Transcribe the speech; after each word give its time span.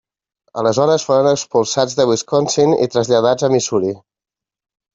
Aleshores 0.61 1.03
foren 1.09 1.29
expulsats 1.31 1.99
de 2.01 2.07
Wisconsin 2.13 2.75
i 2.89 2.89
traslladats 2.97 3.49
a 3.49 3.53
Missouri. 3.57 3.95